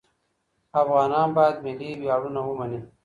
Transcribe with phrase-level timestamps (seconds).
[0.81, 2.79] افغانان باید ملي ویاړونه ومني.